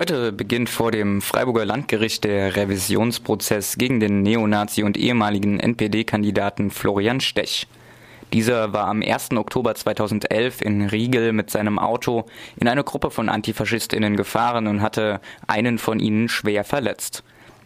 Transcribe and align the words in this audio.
Heute 0.00 0.32
beginnt 0.32 0.70
vor 0.70 0.92
dem 0.92 1.20
Freiburger 1.20 1.66
Landgericht 1.66 2.24
der 2.24 2.56
Revisionsprozess 2.56 3.76
gegen 3.76 4.00
den 4.00 4.22
Neonazi 4.22 4.82
und 4.82 4.96
ehemaligen 4.96 5.60
NPD-Kandidaten 5.60 6.70
Florian 6.70 7.20
Stech. 7.20 7.66
Dieser 8.32 8.72
war 8.72 8.86
am 8.86 9.02
1. 9.02 9.32
Oktober 9.32 9.74
2011 9.74 10.62
in 10.62 10.86
Riegel 10.86 11.34
mit 11.34 11.50
seinem 11.50 11.78
Auto 11.78 12.24
in 12.58 12.66
eine 12.66 12.82
Gruppe 12.82 13.10
von 13.10 13.28
Antifaschistinnen 13.28 14.16
gefahren 14.16 14.68
und 14.68 14.80
hatte 14.80 15.20
einen 15.46 15.76
von 15.76 16.00
ihnen 16.00 16.30
schwer 16.30 16.64
verletzt. 16.64 17.22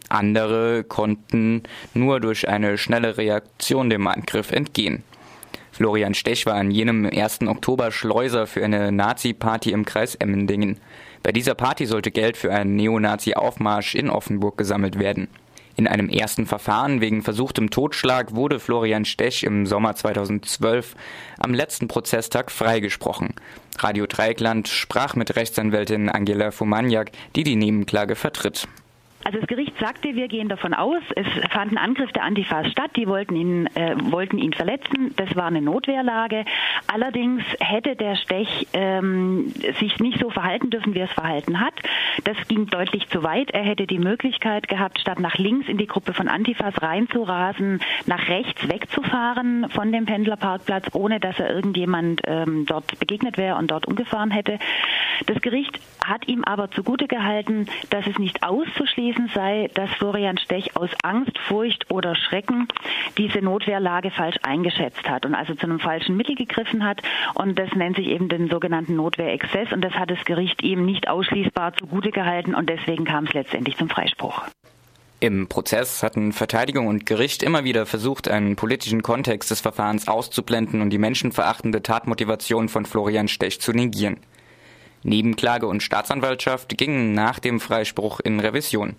Andere 0.09 0.83
konnten 0.83 1.63
nur 1.93 2.19
durch 2.19 2.49
eine 2.49 2.77
schnelle 2.77 3.15
Reaktion 3.15 3.89
dem 3.89 4.07
Angriff 4.07 4.51
entgehen. 4.51 5.03
Florian 5.71 6.13
Stech 6.13 6.45
war 6.45 6.55
an 6.55 6.69
jenem 6.69 7.05
1. 7.05 7.43
Oktober 7.47 7.93
Schleuser 7.93 8.45
für 8.45 8.65
eine 8.65 8.91
Nazi-Party 8.91 9.71
im 9.71 9.85
Kreis 9.85 10.15
Emmendingen. 10.15 10.81
Bei 11.25 11.31
dieser 11.31 11.55
Party 11.55 11.87
sollte 11.87 12.11
Geld 12.11 12.37
für 12.37 12.53
einen 12.53 12.75
Neonazi-Aufmarsch 12.75 13.95
in 13.95 14.11
Offenburg 14.11 14.59
gesammelt 14.59 14.99
werden. 14.99 15.27
In 15.75 15.87
einem 15.87 16.07
ersten 16.07 16.45
Verfahren 16.45 17.01
wegen 17.01 17.23
versuchtem 17.23 17.71
Totschlag 17.71 18.35
wurde 18.35 18.59
Florian 18.59 19.05
Stech 19.05 19.41
im 19.41 19.65
Sommer 19.65 19.95
2012 19.95 20.95
am 21.39 21.55
letzten 21.55 21.87
Prozesstag 21.87 22.51
freigesprochen. 22.51 23.33
Radio 23.79 24.05
Dreieckland 24.05 24.67
sprach 24.67 25.15
mit 25.15 25.35
Rechtsanwältin 25.35 26.09
Angela 26.09 26.51
Fomaniak, 26.51 27.11
die 27.35 27.43
die 27.43 27.55
Nebenklage 27.55 28.13
vertritt. 28.13 28.67
Also 29.25 29.39
das 29.39 29.47
Gericht 29.47 29.73
sagte, 29.79 30.13
wir 30.13 30.27
gehen 30.27 30.49
davon 30.49 30.75
aus, 30.75 31.01
es 31.15 31.25
fand 31.49 31.71
ein 31.71 31.79
Angriff 31.79 32.11
der 32.11 32.21
Antifas 32.21 32.69
statt, 32.69 32.91
die 32.95 33.07
wollten 33.07 33.35
ihn, 33.35 33.65
äh, 33.73 33.95
wollten 34.11 34.37
ihn 34.37 34.53
verletzen, 34.53 35.15
das 35.15 35.35
war 35.35 35.45
eine 35.45 35.63
Notwehrlage. 35.63 36.45
Allerdings 36.93 37.43
hätte 37.59 37.95
der 37.95 38.17
Stech 38.17 38.67
ähm, 38.73 39.51
sich 39.79 39.99
nicht 39.99 40.19
so 40.19 40.29
verhalten 40.29 40.69
dürfen, 40.69 40.93
wie 40.93 40.99
er 40.99 41.05
es 41.05 41.11
verhalten 41.11 41.59
hat. 41.59 41.73
Das 42.23 42.37
ging 42.47 42.67
deutlich 42.67 43.09
zu 43.09 43.23
weit. 43.23 43.49
Er 43.49 43.63
hätte 43.63 43.87
die 43.87 43.97
Möglichkeit 43.97 44.67
gehabt, 44.67 44.99
statt 44.99 45.19
nach 45.19 45.39
links 45.39 45.67
in 45.69 45.79
die 45.79 45.87
Gruppe 45.87 46.13
von 46.13 46.27
Antifas 46.27 46.79
reinzurasen, 46.79 47.79
nach 48.05 48.27
rechts 48.27 48.69
wegzufahren 48.69 49.71
von 49.71 49.91
dem 49.91 50.05
Pendlerparkplatz, 50.05 50.93
ohne 50.93 51.19
dass 51.19 51.39
er 51.39 51.49
irgendjemand 51.49 52.21
ähm, 52.25 52.67
dort 52.67 52.99
begegnet 52.99 53.39
wäre 53.39 53.55
und 53.55 53.71
dort 53.71 53.87
umgefahren 53.87 54.29
hätte. 54.29 54.59
Das 55.25 55.41
Gericht 55.41 55.79
hat 56.05 56.27
ihm 56.27 56.43
aber 56.43 56.69
zugute 56.69 57.07
gehalten, 57.07 57.67
dass 57.89 58.05
es 58.05 58.19
nicht 58.19 58.43
auszuschließen 58.43 59.14
gewesen 59.15 59.31
sei, 59.33 59.69
dass 59.73 59.89
Florian 59.91 60.37
Stech 60.37 60.75
aus 60.75 60.89
Angst, 61.03 61.37
Furcht 61.47 61.91
oder 61.91 62.15
Schrecken 62.15 62.67
diese 63.17 63.39
Notwehrlage 63.39 64.11
falsch 64.11 64.37
eingeschätzt 64.43 65.09
hat 65.09 65.25
und 65.25 65.35
also 65.35 65.55
zu 65.55 65.65
einem 65.65 65.79
falschen 65.79 66.17
Mittel 66.17 66.35
gegriffen 66.35 66.83
hat. 66.83 67.01
Und 67.33 67.57
das 67.57 67.71
nennt 67.75 67.95
sich 67.95 68.07
eben 68.07 68.29
den 68.29 68.49
sogenannten 68.49 68.95
Notwehrexzess. 68.95 69.71
Und 69.71 69.81
das 69.81 69.93
hat 69.93 70.11
das 70.11 70.23
Gericht 70.25 70.63
ihm 70.63 70.85
nicht 70.85 71.07
ausschließbar 71.07 71.73
zugute 71.73 72.11
gehalten 72.11 72.55
und 72.55 72.69
deswegen 72.69 73.05
kam 73.05 73.25
es 73.25 73.33
letztendlich 73.33 73.77
zum 73.77 73.89
Freispruch. 73.89 74.41
Im 75.21 75.47
Prozess 75.47 76.03
hatten 76.03 76.33
Verteidigung 76.33 76.87
und 76.87 77.05
Gericht 77.05 77.41
immer 77.41 77.63
wieder 77.63 77.85
versucht, 77.85 78.27
einen 78.27 78.57
politischen 78.57 79.01
Kontext 79.01 79.49
des 79.49 79.61
Verfahrens 79.61 80.07
auszublenden 80.07 80.81
und 80.81 80.89
die 80.89 80.97
menschenverachtende 80.97 81.81
Tatmotivation 81.81 82.67
von 82.67 82.85
Florian 82.85 83.27
Stech 83.27 83.61
zu 83.61 83.71
negieren. 83.71 84.17
Nebenklage 85.05 85.67
und 85.67 85.83
Staatsanwaltschaft 85.83 86.77
gingen 86.77 87.13
nach 87.13 87.39
dem 87.39 87.59
Freispruch 87.59 88.19
in 88.19 88.39
Revision. 88.39 88.95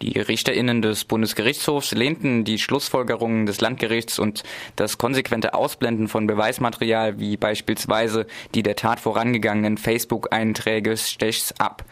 Die 0.00 0.18
Richterinnen 0.18 0.80
des 0.80 1.04
Bundesgerichtshofs 1.04 1.92
lehnten 1.92 2.44
die 2.44 2.58
Schlussfolgerungen 2.58 3.44
des 3.44 3.60
Landgerichts 3.60 4.18
und 4.18 4.44
das 4.76 4.96
konsequente 4.96 5.52
Ausblenden 5.52 6.08
von 6.08 6.26
Beweismaterial 6.26 7.18
wie 7.18 7.36
beispielsweise 7.36 8.26
die 8.54 8.62
der 8.62 8.76
Tat 8.76 8.98
vorangegangenen 8.98 9.76
Facebook-Einträge 9.76 10.96
Stechs 10.96 11.52
ab. 11.58 11.84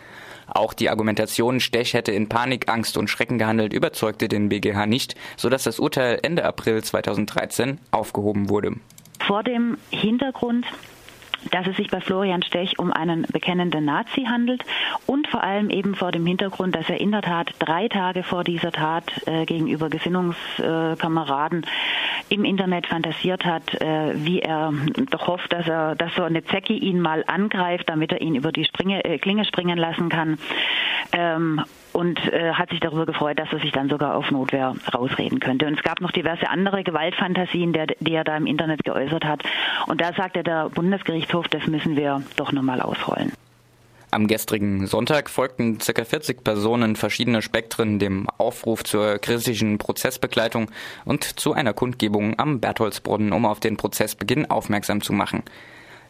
Auch 0.46 0.72
die 0.72 0.88
Argumentation, 0.88 1.60
Stech 1.60 1.92
hätte 1.92 2.12
in 2.12 2.30
Panik, 2.30 2.70
Angst 2.70 2.96
und 2.96 3.10
Schrecken 3.10 3.36
gehandelt, 3.36 3.74
überzeugte 3.74 4.28
den 4.28 4.48
BGH 4.48 4.86
nicht, 4.86 5.14
sodass 5.36 5.64
das 5.64 5.78
Urteil 5.78 6.18
Ende 6.22 6.46
April 6.46 6.82
2013 6.82 7.78
aufgehoben 7.90 8.48
wurde. 8.48 8.72
Vor 9.20 9.42
dem 9.42 9.76
Hintergrund 9.91 10.64
dass 11.50 11.66
es 11.66 11.76
sich 11.76 11.88
bei 11.88 12.00
Florian 12.00 12.43
Stech 12.43 12.78
um 12.78 12.93
einen 12.93 13.22
bekennenden 13.22 13.84
Nazi 13.84 14.25
handelt 14.25 14.62
und 15.06 15.28
vor 15.28 15.43
allem 15.43 15.71
eben 15.71 15.94
vor 15.94 16.12
dem 16.12 16.26
Hintergrund, 16.26 16.75
dass 16.75 16.88
er 16.91 17.00
in 17.00 17.12
der 17.12 17.22
Tat 17.22 17.54
drei 17.59 17.88
Tage 17.88 18.22
vor 18.22 18.44
dieser 18.44 18.72
Tat 18.72 19.04
äh, 19.26 19.44
gegenüber 19.44 19.88
Gesinnungskameraden 19.88 21.66
im 22.28 22.44
Internet 22.44 22.87
fantasiert 22.87 23.44
hat, 23.44 23.81
äh, 23.81 24.12
wie 24.15 24.41
er 24.41 24.72
doch 25.10 25.27
hofft, 25.27 25.53
dass 25.53 25.66
er, 25.66 25.94
dass 25.94 26.15
so 26.15 26.22
eine 26.22 26.44
Zecke 26.44 26.75
ihn 26.75 27.00
mal 27.00 27.25
angreift, 27.27 27.88
damit 27.88 28.12
er 28.12 28.21
ihn 28.21 28.34
über 28.34 28.53
die 28.53 28.65
Springe, 28.65 29.04
äh, 29.04 29.19
Klinge 29.19 29.44
springen 29.44 29.78
lassen 29.78 30.09
kann. 30.09 30.38
Ähm, 31.12 31.62
und 31.98 32.32
äh, 32.32 32.53
hat 32.53 32.70
sich 32.70 32.78
darüber 32.78 33.06
gefreut, 33.06 33.41
dass 33.41 33.53
er 33.53 33.59
sich 33.59 33.72
dann 33.72 33.88
sogar 33.88 34.14
auf 34.14 34.31
Notwehr 34.31 34.72
rausreden 34.94 35.41
könnte. 35.41 35.66
Und 35.66 35.75
es 35.75 35.82
gab 35.82 36.00
noch 36.00 36.12
diverse 36.12 36.48
andere 36.48 36.84
Gewaltfantasien, 36.84 37.72
der, 37.72 37.88
die 37.98 38.14
er 38.14 38.22
da 38.22 38.36
im 38.36 38.47
Internet 38.47 38.84
geäußert 38.84 39.25
hat. 39.25 39.42
Und 39.88 40.00
da 40.00 40.12
sagte 40.12 40.44
der 40.44 40.69
Bundesgerichtshof, 40.69 41.48
das 41.48 41.66
müssen 41.66 41.97
wir 41.97 42.22
doch 42.36 42.53
nochmal 42.53 42.81
ausrollen. 42.81 43.32
Am 44.12 44.28
gestrigen 44.28 44.86
Sonntag 44.86 45.28
folgten 45.28 45.78
ca. 45.78 46.04
40 46.04 46.44
Personen 46.44 46.94
verschiedener 46.94 47.42
Spektren 47.42 47.98
dem 47.98 48.28
Aufruf 48.38 48.84
zur 48.84 49.19
kritischen 49.19 49.78
Prozessbegleitung 49.78 50.70
und 51.04 51.25
zu 51.25 51.53
einer 51.53 51.72
Kundgebung 51.75 52.38
am 52.38 52.60
Bertholdsbrunnen, 52.60 53.32
um 53.32 53.44
auf 53.44 53.59
den 53.59 53.76
Prozessbeginn 53.76 54.48
aufmerksam 54.48 55.03
zu 55.03 55.12
machen. 55.12 55.42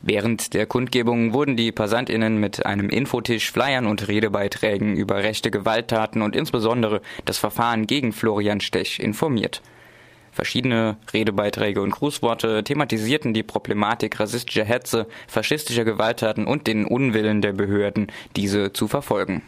Während 0.00 0.54
der 0.54 0.66
Kundgebung 0.66 1.32
wurden 1.32 1.56
die 1.56 1.72
PassantInnen 1.72 2.38
mit 2.38 2.64
einem 2.64 2.88
Infotisch, 2.88 3.50
Flyern 3.50 3.86
und 3.86 4.06
Redebeiträgen 4.06 4.96
über 4.96 5.16
rechte 5.16 5.50
Gewalttaten 5.50 6.22
und 6.22 6.36
insbesondere 6.36 7.00
das 7.24 7.38
Verfahren 7.38 7.86
gegen 7.86 8.12
Florian 8.12 8.60
Stech 8.60 9.00
informiert. 9.00 9.60
Verschiedene 10.30 10.98
Redebeiträge 11.12 11.82
und 11.82 11.90
Grußworte 11.90 12.62
thematisierten 12.62 13.34
die 13.34 13.42
Problematik 13.42 14.20
rassistischer 14.20 14.64
Hetze, 14.64 15.08
faschistischer 15.26 15.84
Gewalttaten 15.84 16.46
und 16.46 16.68
den 16.68 16.84
Unwillen 16.84 17.42
der 17.42 17.52
Behörden, 17.52 18.06
diese 18.36 18.72
zu 18.72 18.86
verfolgen. 18.86 19.42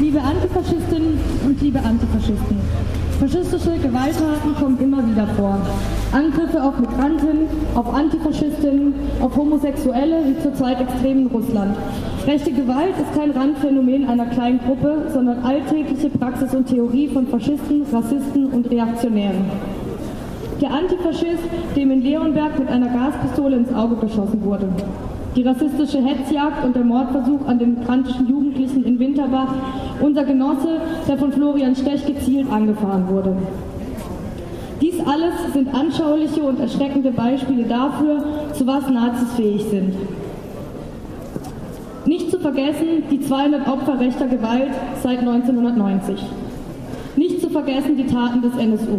Liebe 0.00 0.20
Antifaschistinnen 0.20 1.20
und 1.44 1.62
liebe 1.62 1.78
Antifaschisten, 1.78 2.60
Faschistische 3.20 3.78
Gewalttaten 3.78 4.54
kommen 4.58 4.78
immer 4.80 4.98
wieder 5.08 5.26
vor. 5.36 5.56
Angriffe 6.12 6.62
auf 6.62 6.78
Migranten, 6.78 7.46
auf 7.74 7.94
Antifaschistinnen, 7.94 8.94
auf 9.20 9.36
Homosexuelle 9.36 10.24
wie 10.26 10.42
zurzeit 10.42 10.80
extrem 10.80 11.20
in 11.20 11.26
Russland. 11.28 11.76
Rechte 12.26 12.52
Gewalt 12.52 12.94
ist 13.00 13.18
kein 13.18 13.30
Randphänomen 13.30 14.08
einer 14.08 14.26
kleinen 14.26 14.58
Gruppe, 14.58 15.10
sondern 15.12 15.44
alltägliche 15.44 16.10
Praxis 16.10 16.54
und 16.54 16.66
Theorie 16.66 17.08
von 17.08 17.28
Faschisten, 17.28 17.82
Rassisten 17.92 18.46
und 18.46 18.68
Reaktionären. 18.70 19.44
Der 20.60 20.72
Antifaschist, 20.72 21.44
dem 21.76 21.90
in 21.92 22.02
Leonberg 22.02 22.58
mit 22.58 22.68
einer 22.68 22.88
Gaspistole 22.88 23.56
ins 23.56 23.72
Auge 23.72 23.96
geschossen 23.96 24.42
wurde. 24.44 24.68
Die 25.36 25.42
rassistische 25.42 25.98
Hetzjagd 25.98 26.64
und 26.64 26.76
der 26.76 26.84
Mordversuch 26.84 27.46
an 27.46 27.58
den 27.58 27.74
migrantischen 27.74 28.28
Jugendlichen 28.28 28.84
in 28.84 29.00
Winterbach, 29.00 29.52
unser 30.00 30.24
Genosse, 30.24 30.80
der 31.08 31.18
von 31.18 31.32
Florian 31.32 31.74
Stech 31.74 32.06
gezielt 32.06 32.50
angefahren 32.52 33.08
wurde. 33.08 33.36
Dies 34.80 34.94
alles 35.00 35.34
sind 35.52 35.74
anschauliche 35.74 36.42
und 36.42 36.60
erschreckende 36.60 37.10
Beispiele 37.10 37.64
dafür, 37.64 38.24
zu 38.52 38.64
was 38.66 38.88
Nazis 38.88 39.32
fähig 39.32 39.64
sind. 39.70 39.94
Nicht 42.06 42.30
zu 42.30 42.38
vergessen 42.38 43.02
die 43.10 43.20
200 43.20 43.66
Opfer 43.66 43.98
rechter 43.98 44.28
Gewalt 44.28 44.70
seit 45.02 45.18
1990. 45.18 46.22
Nicht 47.16 47.40
zu 47.40 47.48
vergessen 47.48 47.96
die 47.96 48.06
Taten 48.06 48.42
des 48.42 48.56
NSU. 48.56 48.98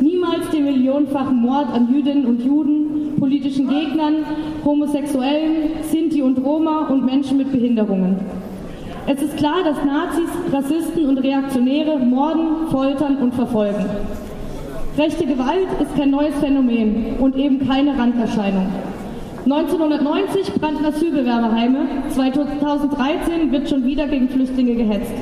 Niemals 0.00 0.50
den 0.50 0.64
millionenfachen 0.64 1.36
Mord 1.36 1.72
an 1.72 1.92
Jüdinnen 1.92 2.26
und 2.26 2.42
Juden, 2.42 2.97
politischen 3.18 3.68
Gegnern, 3.68 4.24
Homosexuellen, 4.64 5.82
Sinti 5.82 6.22
und 6.22 6.38
Roma 6.38 6.88
und 6.88 7.04
Menschen 7.04 7.38
mit 7.38 7.52
Behinderungen. 7.52 8.16
Es 9.06 9.22
ist 9.22 9.36
klar, 9.36 9.64
dass 9.64 9.82
Nazis, 9.84 10.28
Rassisten 10.52 11.06
und 11.06 11.18
Reaktionäre 11.18 11.98
morden, 11.98 12.68
foltern 12.70 13.16
und 13.16 13.34
verfolgen. 13.34 13.86
Rechte 14.98 15.26
Gewalt 15.26 15.68
ist 15.80 15.96
kein 15.96 16.10
neues 16.10 16.34
Phänomen 16.40 17.16
und 17.18 17.36
eben 17.36 17.66
keine 17.66 17.96
Randerscheinung. 17.96 18.66
1990 19.44 20.54
brannten 20.54 20.84
Asylbewerberheime, 20.84 21.86
2013 22.10 23.50
wird 23.50 23.68
schon 23.68 23.84
wieder 23.84 24.06
gegen 24.08 24.28
Flüchtlinge 24.28 24.74
gehetzt. 24.74 25.14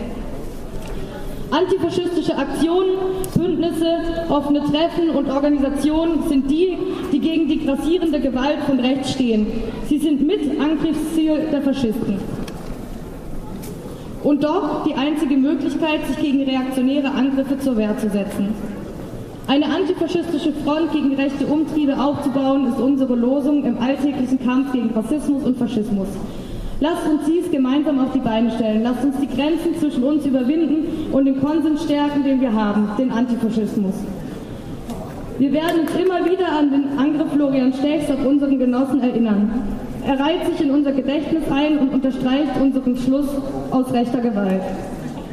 Antifaschistische 1.56 2.36
Aktionen, 2.36 2.98
Bündnisse, 3.34 3.96
offene 4.28 4.60
Treffen 4.64 5.08
und 5.08 5.30
Organisationen 5.30 6.28
sind 6.28 6.50
die, 6.50 6.76
die 7.10 7.18
gegen 7.18 7.48
die 7.48 7.64
grassierende 7.64 8.20
Gewalt 8.20 8.58
von 8.66 8.78
rechts 8.78 9.12
stehen. 9.12 9.46
Sie 9.88 9.96
sind 9.96 10.26
mit 10.26 10.60
Angriffsziel 10.60 11.46
der 11.50 11.62
Faschisten. 11.62 12.18
Und 14.22 14.44
doch 14.44 14.84
die 14.84 14.94
einzige 14.96 15.38
Möglichkeit, 15.38 16.06
sich 16.06 16.18
gegen 16.18 16.42
reaktionäre 16.42 17.10
Angriffe 17.10 17.58
zur 17.58 17.78
Wehr 17.78 17.96
zu 17.96 18.10
setzen. 18.10 18.48
Eine 19.46 19.66
antifaschistische 19.66 20.52
Front 20.62 20.92
gegen 20.92 21.14
rechte 21.14 21.46
Umtriebe 21.46 21.96
aufzubauen, 21.98 22.68
ist 22.68 22.80
unsere 22.80 23.14
Losung 23.14 23.64
im 23.64 23.78
alltäglichen 23.78 24.44
Kampf 24.44 24.72
gegen 24.72 24.90
Rassismus 24.90 25.42
und 25.42 25.56
Faschismus. 25.56 26.08
Lasst 26.78 27.08
uns 27.08 27.22
dies 27.26 27.50
gemeinsam 27.50 27.98
auf 28.00 28.12
die 28.12 28.18
Beine 28.18 28.50
stellen. 28.50 28.82
Lasst 28.82 29.02
uns 29.02 29.16
die 29.18 29.28
Grenzen 29.28 29.74
zwischen 29.80 30.04
uns 30.04 30.26
überwinden 30.26 31.10
und 31.10 31.24
den 31.24 31.40
Konsens 31.40 31.84
stärken, 31.84 32.22
den 32.22 32.40
wir 32.40 32.52
haben, 32.52 32.90
den 32.98 33.10
Antifaschismus. 33.10 33.94
Wir 35.38 35.52
werden 35.52 35.82
uns 35.82 35.90
immer 35.94 36.24
wieder 36.24 36.50
an 36.50 36.70
den 36.70 36.98
Angriff 36.98 37.32
Florian 37.32 37.72
Stechs 37.72 38.10
auf 38.10 38.24
unseren 38.24 38.58
Genossen 38.58 39.00
erinnern. 39.02 39.50
Er 40.06 40.20
reiht 40.20 40.46
sich 40.46 40.66
in 40.66 40.70
unser 40.70 40.92
Gedächtnis 40.92 41.44
ein 41.50 41.78
und 41.78 41.94
unterstreicht 41.94 42.60
unseren 42.60 42.96
Schluss 42.96 43.28
aus 43.70 43.92
rechter 43.92 44.20
Gewalt. 44.20 44.62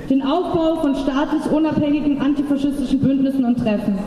Den 0.09 0.21
Aufbau 0.21 0.75
von 0.81 0.95
staatlich 0.95 1.45
unabhängigen 1.51 2.21
antifaschistischen 2.21 2.99
Bündnissen 2.99 3.45
und 3.45 3.59
Treffen. 3.59 3.97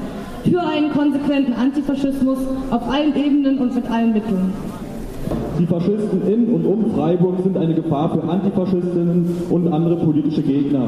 Für 0.45 0.61
einen 0.61 0.91
konsequenten 0.93 1.55
Antifaschismus 1.55 2.39
auf 2.71 2.89
allen 2.91 3.15
Ebenen 3.15 3.59
und 3.59 3.75
mit 3.75 3.91
allen 3.91 4.13
Mitteln. 4.13 4.53
Die 5.59 5.67
Faschisten 5.67 6.27
in 6.29 6.53
und 6.53 6.67
um 6.67 6.91
Freiburg 6.95 7.37
sind 7.43 7.57
eine 7.57 7.75
Gefahr 7.75 8.11
für 8.11 8.23
Antifaschistinnen 8.29 9.27
und 9.49 9.73
andere 9.73 9.97
politische 9.97 10.43
Gegner. 10.43 10.87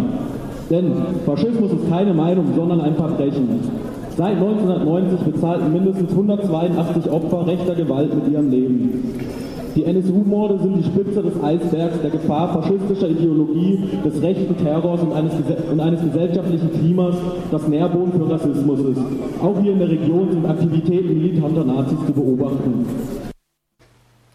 Denn 0.69 0.93
Faschismus 1.25 1.73
ist 1.73 1.89
keine 1.89 2.13
Meinung, 2.13 2.47
sondern 2.55 2.83
ein 2.83 2.95
Verbrechen. 2.95 3.49
Seit 4.17 4.35
1990 4.35 5.21
bezahlten 5.21 5.73
mindestens 5.73 6.11
182 6.11 7.11
Opfer 7.11 7.47
rechter 7.47 7.75
Gewalt 7.75 8.15
mit 8.15 8.33
ihrem 8.33 8.51
Leben. 8.51 9.05
Die 9.75 9.85
NSU-Morde 9.85 10.59
sind 10.59 10.77
die 10.77 10.83
Spitze 10.83 11.23
des 11.23 11.43
Eisbergs 11.43 12.01
der 12.03 12.11
Gefahr 12.11 12.49
faschistischer 12.53 13.09
Ideologie, 13.09 13.85
des 14.05 14.21
rechten 14.21 14.57
Terrors 14.57 15.01
und 15.01 15.13
eines, 15.13 15.33
und 15.71 15.81
eines 15.81 16.03
gesellschaftlichen 16.03 16.73
Klimas, 16.73 17.15
das 17.51 17.69
Nährboden 17.69 18.13
für 18.13 18.29
Rassismus 18.29 18.81
ist. 18.81 19.01
Auch 19.41 19.61
hier 19.63 19.73
in 19.73 19.79
der 19.79 19.89
Region 19.89 20.33
sind 20.33 20.47
Aktivitäten 20.47 21.15
militanter 21.15 21.65
Nazis 21.65 21.99
zu 22.07 22.13
beobachten. 22.13 23.28